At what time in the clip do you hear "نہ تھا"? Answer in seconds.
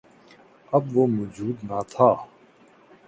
1.69-2.09